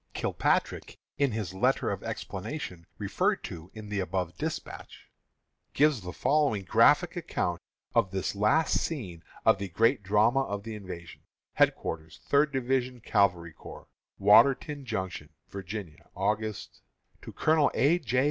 [0.15, 5.11] Kilpatrick, in his letter of explanation, referred to in the above despatch,
[5.75, 7.61] gives the following graphic account
[7.93, 11.21] of this last scene in the great drama of the invasion:
[11.57, 16.67] HEADQUARTERS THIRD DIVISION CAVALRY CORPS, Warrenton Junction, Va., Aug..
[17.21, 17.99] _To Colonel A.
[17.99, 18.19] J.